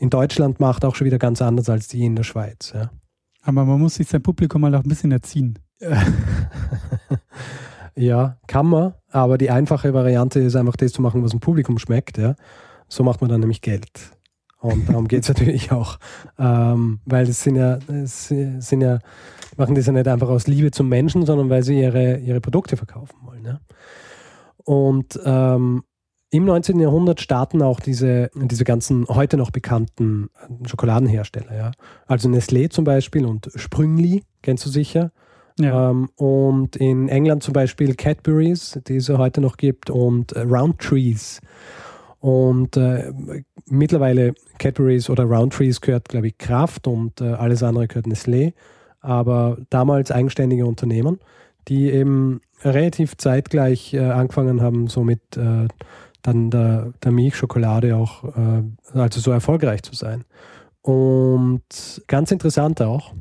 [0.00, 2.72] in Deutschland macht, auch schon wieder ganz anders als die in der Schweiz.
[2.74, 2.90] Ja.
[3.42, 5.58] Aber man muss sich sein Publikum mal auch ein bisschen erziehen.
[7.94, 11.78] ja, kann man, aber die einfache Variante ist einfach das zu machen, was dem Publikum
[11.78, 12.16] schmeckt.
[12.16, 12.34] Ja.
[12.88, 13.90] So macht man dann nämlich Geld.
[14.58, 15.98] Und darum geht es natürlich auch.
[16.38, 19.00] Ähm, weil es sind ja, es sind ja,
[19.58, 22.78] machen das ja nicht einfach aus Liebe zum Menschen, sondern weil sie ihre, ihre Produkte
[22.78, 23.44] verkaufen wollen.
[23.44, 23.60] Ja.
[24.64, 25.82] Und ähm,
[26.30, 26.78] im 19.
[26.78, 30.30] Jahrhundert starten auch diese, diese ganzen heute noch bekannten
[30.64, 31.56] Schokoladenhersteller.
[31.56, 31.72] Ja?
[32.06, 35.10] Also Nestlé zum Beispiel und Sprüngli, kennst du sicher.
[35.58, 35.90] Ja.
[35.90, 41.40] Ähm, und in England zum Beispiel Cadbury's, die es heute noch gibt, und äh, Roundtrees.
[42.20, 43.12] Und äh,
[43.66, 48.52] mittlerweile Cadbury's oder Roundtrees gehört, glaube ich, Kraft und äh, alles andere gehört Nestlé.
[49.00, 51.18] Aber damals eigenständige Unternehmen,
[51.68, 55.66] die eben relativ zeitgleich äh, angefangen haben, so mit äh,
[56.22, 60.24] dann der, der Milchschokolade auch äh, also so erfolgreich zu sein.
[60.82, 61.62] Und
[62.06, 63.12] ganz interessant auch,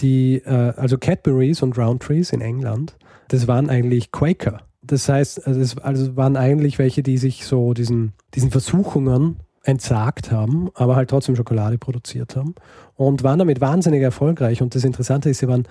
[0.00, 2.96] die, äh, also Cadburys und Roundtrees in England,
[3.28, 4.62] das waren eigentlich Quaker.
[4.82, 10.30] Das heißt, also es also waren eigentlich welche, die sich so diesen, diesen Versuchungen entsagt
[10.30, 12.54] haben, aber halt trotzdem Schokolade produziert haben
[12.94, 14.62] und waren damit wahnsinnig erfolgreich.
[14.62, 15.66] Und das Interessante ist, sie waren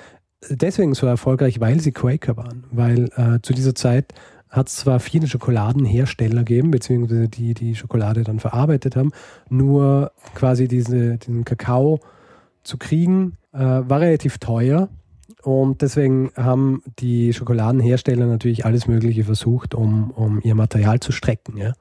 [0.50, 4.14] deswegen so erfolgreich, weil sie Quaker waren, weil äh, zu dieser Zeit
[4.56, 9.12] hat es zwar viele Schokoladenhersteller gegeben, beziehungsweise die die Schokolade dann verarbeitet haben,
[9.50, 12.00] nur quasi diese, diesen Kakao
[12.64, 14.90] zu kriegen, äh, war relativ teuer.
[15.44, 21.58] Und deswegen haben die Schokoladenhersteller natürlich alles Mögliche versucht, um, um ihr Material zu strecken.
[21.58, 21.74] Ja?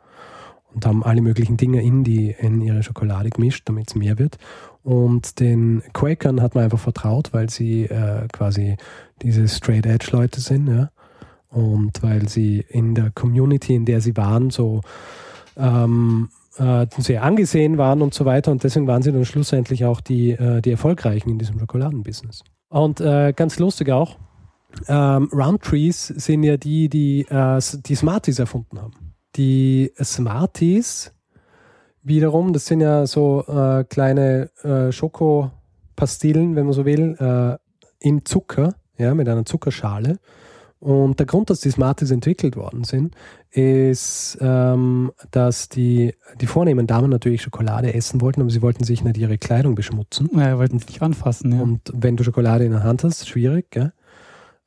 [0.75, 4.37] Und haben alle möglichen Dinge in, die, in ihre Schokolade gemischt, damit es mehr wird.
[4.83, 8.77] Und den Quakern hat man einfach vertraut, weil sie äh, quasi
[9.23, 10.69] diese Straight Edge Leute sind.
[10.69, 10.91] Ja?
[11.55, 14.81] Und weil sie in der Community, in der sie waren, so
[15.57, 18.51] ähm, äh, sehr angesehen waren und so weiter.
[18.51, 22.43] Und deswegen waren sie dann schlussendlich auch die, äh, die Erfolgreichen in diesem Schokoladenbusiness.
[22.69, 24.17] Und äh, ganz lustig auch,
[24.89, 29.15] ähm, Roundtrees sind ja die, die äh, die Smarties erfunden haben.
[29.37, 31.13] Die Smarties
[32.03, 37.59] wiederum, das sind ja so äh, kleine äh, Schokopastillen, wenn man so will,
[38.01, 40.19] in Zucker, ja, mit einer Zuckerschale.
[40.85, 43.15] Und der Grund, dass die Smarties entwickelt worden sind,
[43.51, 49.03] ist, ähm, dass die, die vornehmen Damen natürlich Schokolade essen wollten, aber sie wollten sich
[49.03, 50.29] nicht ihre Kleidung beschmutzen.
[50.37, 51.53] Ja, wollten es nicht anfassen.
[51.53, 51.63] Ja.
[51.63, 53.71] Und wenn du Schokolade in der Hand hast, schwierig.
[53.71, 53.95] Gell?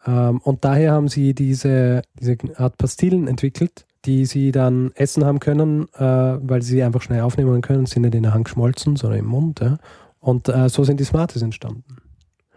[0.08, 5.40] Ähm, und daher haben sie diese, diese Art Pastillen entwickelt, die sie dann essen haben
[5.40, 9.20] können, äh, weil sie einfach schnell aufnehmen können, sind nicht in der Hand geschmolzen, sondern
[9.20, 9.60] im Mund.
[9.60, 9.78] Ja?
[10.20, 11.84] Und äh, so sind die Smarties entstanden.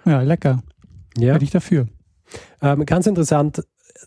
[0.06, 0.62] Ja, lecker.
[1.18, 1.34] Ja.
[1.34, 1.88] Bin ich dafür.
[2.62, 3.62] Ähm, ganz interessant,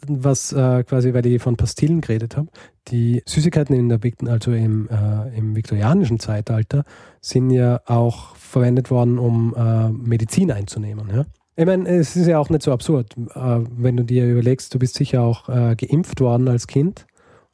[0.07, 2.47] was äh, quasi, weil ich von Pastillen geredet habe,
[2.87, 6.83] die Süßigkeiten in der, also im, äh, im viktorianischen Zeitalter
[7.21, 11.09] sind ja auch verwendet worden, um äh, Medizin einzunehmen.
[11.13, 11.25] Ja?
[11.55, 14.79] Ich meine, es ist ja auch nicht so absurd, äh, wenn du dir überlegst, du
[14.79, 17.05] bist sicher auch äh, geimpft worden als Kind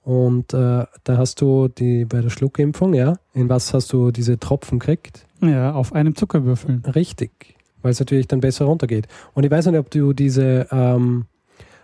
[0.01, 4.39] und äh, da hast du die bei der Schluckimpfung, ja, in was hast du diese
[4.39, 5.25] Tropfen gekriegt?
[5.41, 6.81] Ja, auf einem Zuckerwürfel.
[6.95, 9.07] Richtig weil es natürlich dann besser runtergeht.
[9.33, 11.25] Und ich weiß nicht, ob du diese, ähm,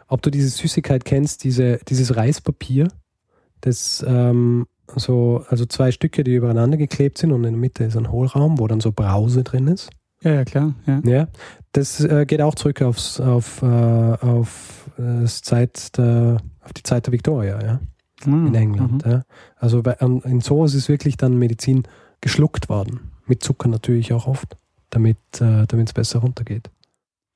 [0.07, 2.87] ob du diese Süßigkeit kennst, diese, dieses Reispapier,
[3.61, 7.97] das ähm, so, also zwei Stücke, die übereinander geklebt sind und in der Mitte ist
[7.97, 9.89] ein Hohlraum, wo dann so Brause drin ist.
[10.21, 10.73] Ja, ja, klar.
[10.85, 11.27] Ja, ja
[11.75, 17.05] das äh, geht auch zurück aufs, auf, äh, auf, das Zeit der, auf die Zeit
[17.05, 17.79] der Victoria, ja.
[18.25, 18.47] Mhm.
[18.47, 19.05] In England.
[19.05, 19.11] Mhm.
[19.11, 19.23] Ja.
[19.57, 21.83] Also bei, in sowas ist wirklich dann Medizin
[22.21, 23.11] geschluckt worden.
[23.27, 24.57] Mit Zucker natürlich auch oft
[24.95, 26.69] damit äh, es besser runtergeht.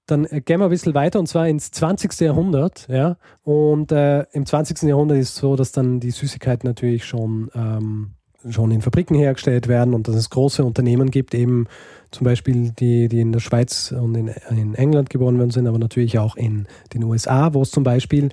[0.08, 2.20] Dann äh, gehen wir ein bisschen weiter und zwar ins 20.
[2.22, 2.88] Jahrhundert.
[2.90, 3.18] Ja?
[3.44, 4.84] Und äh, im 20.
[4.84, 8.12] Jahrhundert ist es so, dass dann die Süßigkeiten natürlich schon, ähm,
[8.50, 11.68] schon in Fabriken hergestellt werden und dass es große Unternehmen gibt, eben
[12.12, 15.78] zum Beispiel die, die in der Schweiz und in, in England geboren worden sind, aber
[15.78, 18.30] natürlich auch in den USA, wo es zum Beispiel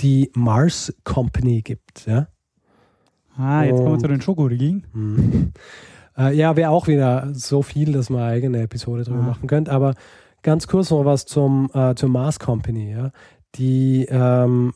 [0.00, 2.06] die Mars Company gibt.
[2.06, 2.26] Ja?
[3.36, 5.52] Ah, jetzt kommen wir zu den Schokoriegeln.
[6.16, 9.26] Äh, ja, wäre auch wieder so viel, dass man eine eigene Episode drüber Ah.
[9.26, 9.72] machen könnte.
[9.72, 9.94] Aber
[10.42, 12.92] ganz kurz noch was zum, äh, zur Mars Company.
[12.92, 13.10] Ja?
[13.56, 14.74] Die, ähm,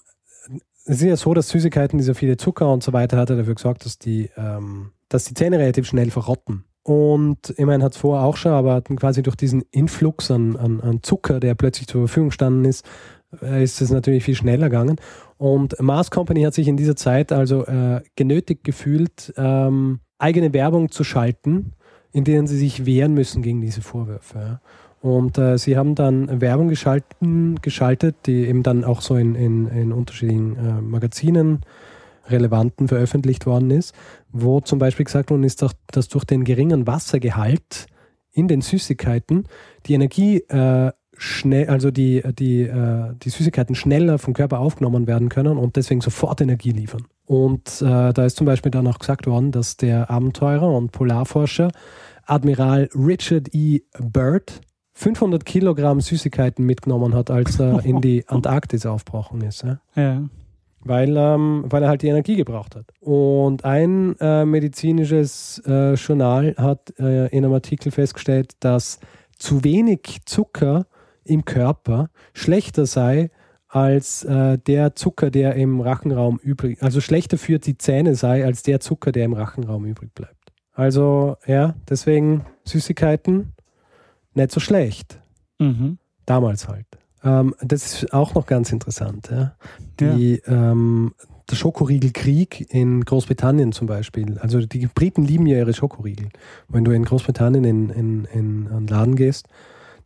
[0.84, 3.38] es ist ja so, dass Süßigkeiten, die so viele Zucker und so weiter hat, hat
[3.38, 6.64] dafür gesorgt, dass die, ähm, dass die Zähne relativ schnell verrotten.
[6.82, 10.80] Und ich meine, hat es vorher auch schon, aber quasi durch diesen Influx an, an,
[10.80, 12.86] an Zucker, der plötzlich zur Verfügung gestanden ist,
[13.42, 14.96] äh, ist es natürlich viel schneller gegangen.
[15.36, 20.90] Und Mars Company hat sich in dieser Zeit also äh, genötigt gefühlt, ähm, eigene Werbung
[20.90, 21.72] zu schalten,
[22.12, 24.60] in denen sie sich wehren müssen gegen diese Vorwürfe.
[25.00, 29.68] Und äh, sie haben dann Werbung geschalten, geschaltet, die eben dann auch so in, in,
[29.68, 31.60] in unterschiedlichen äh, Magazinen
[32.28, 33.94] relevanten veröffentlicht worden ist,
[34.32, 37.86] wo zum Beispiel gesagt worden ist, dass- dass durch den geringen Wassergehalt
[38.32, 39.44] in den Süßigkeiten
[39.86, 45.28] die Energie äh, schnell, also die, die, äh, die Süßigkeiten schneller vom Körper aufgenommen werden
[45.28, 47.06] können und deswegen sofort Energie liefern.
[47.28, 51.70] Und äh, da ist zum Beispiel dann auch gesagt worden, dass der Abenteurer und Polarforscher
[52.24, 53.82] Admiral Richard E.
[53.98, 54.62] Byrd
[54.94, 59.62] 500 Kilogramm Süßigkeiten mitgenommen hat, als er in die Antarktis aufgebrochen ist.
[59.62, 59.78] Ja?
[59.94, 60.22] Ja.
[60.80, 62.86] weil, ähm, weil er halt die Energie gebraucht hat.
[62.98, 69.00] Und ein äh, medizinisches äh, Journal hat äh, in einem Artikel festgestellt, dass
[69.36, 70.86] zu wenig Zucker
[71.24, 73.30] im Körper schlechter sei
[73.68, 78.62] als äh, der Zucker, der im Rachenraum übrig, also schlechter für die Zähne sei als
[78.62, 80.52] der Zucker, der im Rachenraum übrig bleibt.
[80.72, 83.52] Also ja, deswegen Süßigkeiten
[84.34, 85.20] nicht so schlecht.
[85.58, 85.98] Mhm.
[86.24, 86.86] Damals halt.
[87.22, 89.28] Ähm, das ist auch noch ganz interessant.
[89.30, 89.54] Ja?
[90.00, 91.14] Die, ähm,
[91.50, 94.38] der Schokoriegelkrieg in Großbritannien zum Beispiel.
[94.38, 96.28] Also die Briten lieben ja ihre Schokoriegel.
[96.68, 99.48] Wenn du in Großbritannien in, in, in einen Laden gehst,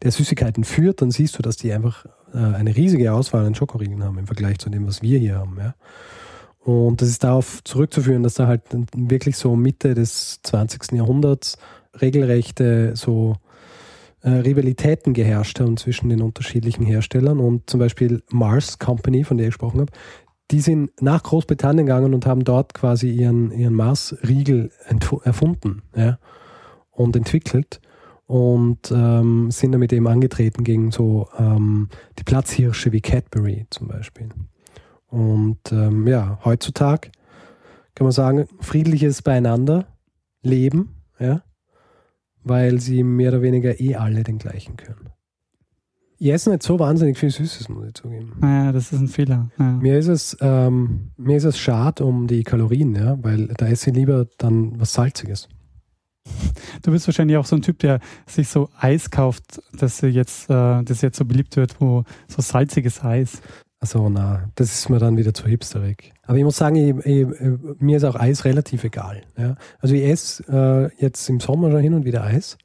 [0.02, 2.06] der Süßigkeiten führt, dann siehst du, dass die einfach
[2.38, 5.56] eine riesige Auswahl an Schokoriegeln haben im Vergleich zu dem, was wir hier haben.
[5.58, 5.74] Ja?
[6.60, 8.62] Und das ist darauf zurückzuführen, dass da halt
[8.94, 10.92] wirklich so Mitte des 20.
[10.92, 11.58] Jahrhunderts
[12.00, 13.36] regelrechte so
[14.22, 19.48] äh, Rivalitäten geherrscht haben zwischen den unterschiedlichen Herstellern und zum Beispiel Mars Company, von der
[19.48, 19.92] ich gesprochen habe,
[20.52, 24.70] die sind nach Großbritannien gegangen und haben dort quasi ihren, ihren Mars-Riegel
[25.24, 26.18] erfunden ja,
[26.90, 27.80] und entwickelt
[28.26, 34.28] und ähm, sind damit eben angetreten gegen so ähm, die Platzhirsche wie Cadbury zum Beispiel.
[35.08, 37.10] Und ähm, ja, heutzutage
[37.94, 39.86] kann man sagen, friedliches Beieinander
[40.42, 41.42] leben, ja,
[42.42, 45.10] weil sie mehr oder weniger eh alle den gleichen können.
[46.18, 48.34] Ich esse nicht so wahnsinnig viel Süßes, muss ich zugeben.
[48.40, 49.50] Naja, das ist ein Fehler.
[49.58, 49.72] Ja.
[49.72, 53.90] Mir ist es, ähm, mir ist es schade um die Kalorien, ja, weil da esse
[53.90, 55.48] ich lieber dann was Salziges.
[56.82, 60.82] Du bist wahrscheinlich auch so ein Typ, der sich so Eis kauft, das jetzt, äh,
[60.82, 63.40] das jetzt so beliebt wird, wo so salziges Eis.
[63.78, 66.12] Also na, das ist mir dann wieder zu hipsterig.
[66.22, 67.26] Aber ich muss sagen, ich, ich,
[67.80, 69.22] mir ist auch Eis relativ egal.
[69.36, 69.56] Ja.
[69.80, 72.58] Also ich esse äh, jetzt im Sommer schon hin und wieder Eis.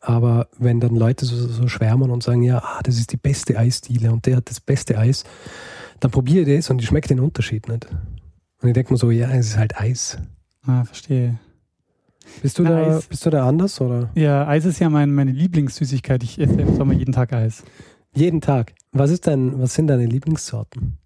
[0.00, 3.58] Aber wenn dann Leute so, so schwärmen und sagen, ja, ah, das ist die beste
[3.58, 5.24] Eisdiele und der hat das beste Eis,
[6.00, 7.86] dann probiere ich das und ich schmecke den Unterschied nicht.
[8.60, 10.18] Und ich denke mir so, ja, es ist halt Eis.
[10.66, 11.38] Ah, verstehe.
[12.42, 14.10] Bist du, Na, da, Eis- bist du da anders oder?
[14.14, 16.22] Ja, Eis ist ja mein, meine Lieblingssüßigkeit.
[16.22, 17.64] Ich esse im Sommer jeden Tag Eis.
[18.14, 18.74] Jeden Tag.
[18.92, 20.98] Was ist dein, was sind deine Lieblingssorten?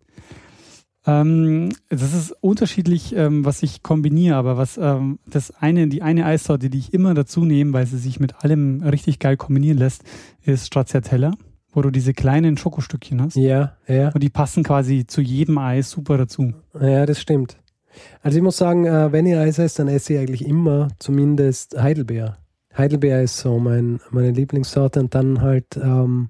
[1.06, 6.26] Ähm, das ist unterschiedlich, ähm, was ich kombiniere, aber was ähm, das eine, die eine
[6.26, 10.02] Eissorte, die ich immer dazu nehme, weil sie sich mit allem richtig geil kombinieren lässt,
[10.42, 11.32] ist Stracciatella,
[11.72, 13.36] wo du diese kleinen Schokostückchen hast.
[13.36, 16.52] Ja, ja, Und die passen quasi zu jedem Eis super dazu.
[16.78, 17.56] ja, das stimmt.
[18.22, 21.80] Also ich muss sagen, äh, wenn ich Eis esse, dann esse ich eigentlich immer zumindest
[21.80, 22.38] Heidelbeer.
[22.76, 26.28] Heidelbeer ist so mein, meine Lieblingssorte und dann halt, ähm,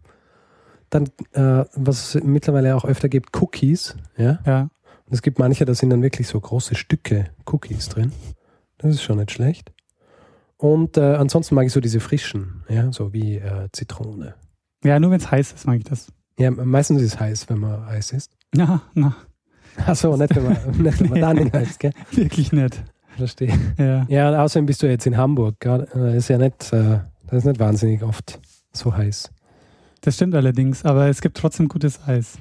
[0.91, 3.97] dann, äh, was es mittlerweile auch öfter gibt, Cookies.
[4.17, 4.39] Ja?
[4.47, 4.61] Ja.
[5.07, 8.13] Und es gibt manche, da sind dann wirklich so große Stücke Cookies drin.
[8.79, 9.73] Das ist schon nicht schlecht.
[10.57, 14.35] Und äh, ansonsten mag ich so diese frischen, ja, so wie äh, Zitrone.
[14.85, 16.13] Ja, nur wenn es heiß ist, mag ich das.
[16.39, 18.33] Ja, meistens ist es heiß, wenn man Eis isst.
[18.55, 19.17] Ja, na,
[19.87, 21.93] Achso, nicht wenn man, nicht, wenn man da nicht heißt, gell?
[22.13, 22.83] wirklich nicht.
[23.17, 23.53] Verstehe.
[23.79, 24.07] Ja.
[24.09, 25.87] Ja, und außerdem bist du jetzt in Hamburg, gell?
[25.95, 28.39] Äh, Ist ja nicht, äh, das ist nicht wahnsinnig oft
[28.73, 29.31] so heiß.
[30.03, 32.39] Das stimmt allerdings, aber es gibt trotzdem gutes Eis.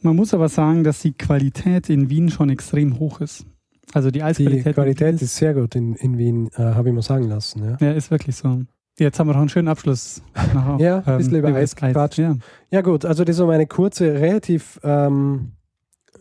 [0.00, 3.46] Man muss aber sagen, dass die Qualität in Wien schon extrem hoch ist.
[3.94, 4.66] Also die Die Eisqualität.
[4.66, 7.62] in Qualität ist sehr gut in, in Wien, äh, habe ich mal sagen lassen.
[7.64, 8.62] Ja, Ja, ist wirklich so.
[8.98, 10.20] Jetzt haben wir noch einen schönen Abschluss.
[10.54, 12.18] Nach, Ja, ein bisschen über Eis das gequatscht.
[12.18, 12.36] Ja.
[12.70, 15.52] ja gut, also das ist so eine kurze, relativ, ähm,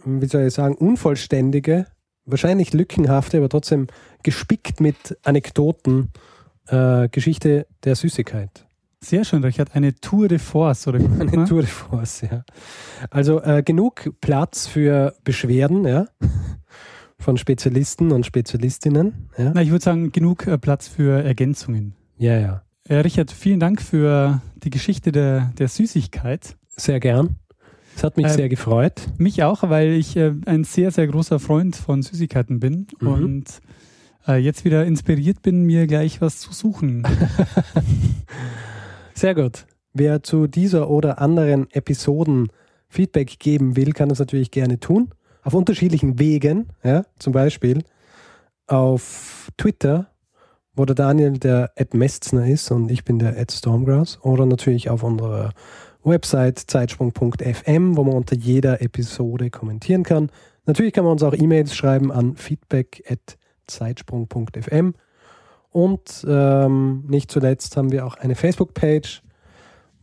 [0.06, 1.88] wie soll ich sagen, unvollständige,
[2.26, 3.88] wahrscheinlich lückenhafte, aber trotzdem
[4.24, 6.10] gespickt mit Anekdoten
[6.68, 8.66] äh, Geschichte der Süßigkeit.
[9.04, 9.76] Sehr schön, Richard.
[9.76, 12.44] Eine Tour de Force, oder Eine Tour de Force, ja.
[13.10, 16.08] Also äh, genug Platz für Beschwerden, ja.
[17.18, 19.30] von Spezialisten und Spezialistinnen.
[19.38, 21.96] Ja, Na, ich würde sagen, genug äh, Platz für Ergänzungen.
[22.18, 22.38] ja.
[22.38, 22.62] ja.
[22.88, 26.58] Äh, Richard, vielen Dank für die Geschichte der, der Süßigkeit.
[26.68, 27.38] Sehr gern.
[27.96, 29.02] Es hat mich Äh, sehr gefreut.
[29.18, 33.08] Mich auch, weil ich äh, ein sehr, sehr großer Freund von Süßigkeiten bin Mhm.
[33.08, 33.46] und
[34.28, 37.06] äh, jetzt wieder inspiriert bin, mir gleich was zu suchen.
[39.14, 39.66] Sehr gut.
[39.94, 42.48] Wer zu dieser oder anderen Episoden
[42.88, 45.10] Feedback geben will, kann das natürlich gerne tun.
[45.44, 46.68] Auf unterschiedlichen Wegen.
[46.84, 47.04] Ja?
[47.20, 47.84] Zum Beispiel
[48.68, 50.08] auf Twitter,
[50.76, 54.20] wo der Daniel der Ed Mestzner ist und ich bin der Ed Stormgrass.
[54.22, 55.52] Oder natürlich auf unserer
[56.04, 60.30] Website zeitsprung.fm, wo man unter jeder Episode kommentieren kann.
[60.66, 64.94] Natürlich kann man uns auch E-Mails schreiben an feedback.zeitsprung.fm.
[65.70, 69.22] Und ähm, nicht zuletzt haben wir auch eine Facebook-Page,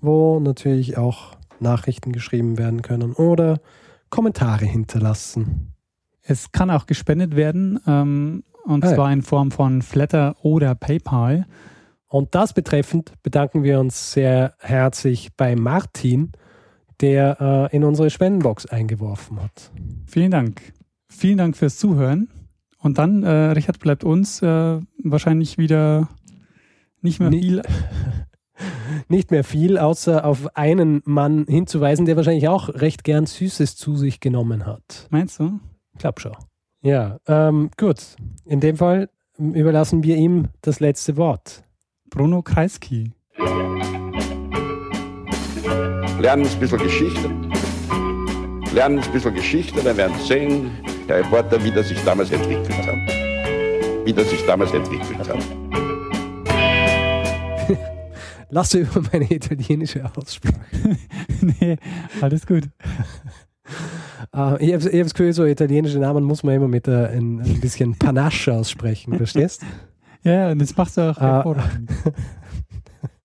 [0.01, 3.61] wo natürlich auch Nachrichten geschrieben werden können oder
[4.11, 5.73] Kommentare hinterlassen.
[6.23, 8.95] Es kann auch gespendet werden, ähm, und Ah, ja.
[8.95, 11.47] zwar in Form von Flatter oder PayPal.
[12.09, 16.33] Und das betreffend bedanken wir uns sehr herzlich bei Martin,
[17.01, 19.71] der äh, in unsere Spendenbox eingeworfen hat.
[20.07, 20.73] Vielen Dank.
[21.09, 22.29] Vielen Dank fürs Zuhören.
[22.81, 26.09] Und dann, äh, Richard, bleibt uns äh, wahrscheinlich wieder
[27.03, 27.63] nicht mehr viel.
[29.09, 33.97] Nicht mehr viel, außer auf einen Mann hinzuweisen, der wahrscheinlich auch recht gern Süßes zu
[33.97, 35.07] sich genommen hat.
[35.11, 35.61] Meinst du?
[35.97, 36.37] Glaub schon.
[36.83, 38.17] Ja, ähm, gut.
[38.45, 41.63] In dem Fall überlassen wir ihm das letzte Wort.
[42.11, 43.13] Bruno Kreisky.
[46.19, 47.31] Lernen ein bisschen Geschichte.
[48.73, 50.71] Lernen ein bisschen Geschichte, dann werden Sie sehen,
[51.09, 52.97] der Reporter, wie das sich damals entwickelt hat.
[54.05, 55.39] Wie das sich damals entwickelt hat.
[58.51, 60.57] Lass du über meine italienische Aussprache.
[61.61, 61.77] nee,
[62.21, 62.65] alles gut.
[64.35, 67.61] Äh, ich habe das Gefühl, so italienische Namen muss man immer mit äh, ein, ein
[67.61, 69.63] bisschen Panache aussprechen, verstehst?
[70.23, 71.91] Ja, und das machst du auch hervorragend.